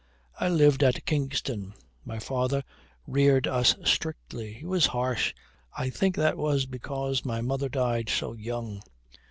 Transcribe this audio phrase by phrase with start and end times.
[0.39, 1.75] "I lived at Kingston.
[2.03, 2.63] My father
[3.05, 4.53] reared us strictly.
[4.53, 5.31] He was harsh.
[5.77, 8.81] I think that was because my mother died so young.